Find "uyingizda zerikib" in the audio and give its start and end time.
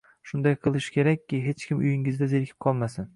1.85-2.61